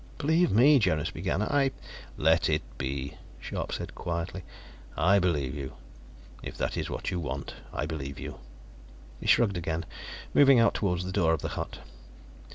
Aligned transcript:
"Believe 0.17 0.49
me," 0.49 0.79
Jonas 0.79 1.11
began. 1.11 1.43
"I" 1.43 1.69
"Let 2.29 2.49
it 2.49 2.63
be," 2.79 3.17
Scharpe 3.39 3.71
said 3.71 3.93
quietly. 3.93 4.41
"I 4.97 5.19
believe 5.19 5.53
you. 5.53 5.73
If 6.41 6.57
that 6.57 6.75
is 6.75 6.89
what 6.89 7.11
you 7.11 7.19
want, 7.19 7.53
I 7.71 7.85
believe 7.85 8.17
you." 8.17 8.39
He 9.19 9.27
shrugged 9.27 9.57
again, 9.57 9.85
moving 10.33 10.59
out 10.59 10.73
toward 10.73 11.01
the 11.01 11.11
door 11.11 11.33
of 11.33 11.43
the 11.43 11.49
hut. 11.49 11.81